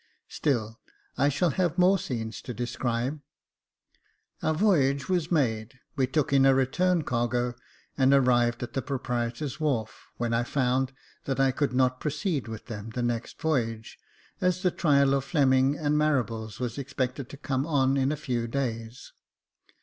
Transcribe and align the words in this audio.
Still, 0.29 0.79
I 1.15 1.29
shall 1.29 1.51
have 1.51 1.77
more 1.77 1.99
scenes 1.99 2.41
to 2.41 2.55
describe. 2.55 3.19
Our 4.41 4.55
voyage 4.55 5.07
was 5.07 5.31
made, 5.31 5.79
we 5.95 6.07
took 6.07 6.33
in 6.33 6.43
a 6.43 6.55
return 6.55 7.03
cargo, 7.03 7.53
and 7.99 8.11
arrived 8.11 8.63
at 8.63 8.73
the 8.73 8.81
proprietor's 8.81 9.59
wharf, 9.59 10.07
when 10.17 10.33
I 10.33 10.41
found 10.43 10.91
that 11.25 11.39
I 11.39 11.51
could 11.51 11.73
not 11.73 11.99
pro 11.99 12.09
ceed 12.09 12.47
with 12.47 12.65
them 12.65 12.89
the 12.89 13.03
next 13.03 13.39
voyage, 13.39 13.99
as 14.41 14.63
the 14.63 14.71
trial 14.71 15.13
of 15.13 15.23
Fleming 15.23 15.77
and 15.77 15.95
Marables 15.95 16.59
was 16.59 16.79
expected 16.79 17.29
to 17.29 17.37
come 17.37 17.67
on 17.67 17.95
in 17.95 18.11
a 18.11 18.17
few 18.17 18.47
days. 18.47 19.13